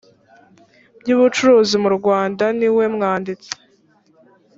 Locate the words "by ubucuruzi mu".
0.99-1.89